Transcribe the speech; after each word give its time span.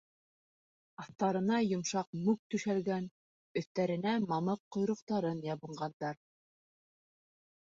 Аҫтарына 1.01 1.59
йомшаҡ 1.65 2.09
мүк 2.21 2.39
түшәлгән, 2.53 3.05
өҫтәренә 3.61 4.15
мамыҡ 4.33 4.65
ҡойроҡтарын 4.77 5.45
ябынғандар. 5.51 6.19